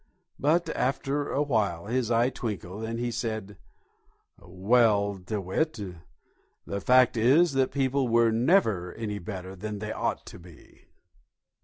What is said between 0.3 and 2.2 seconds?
But after awhile his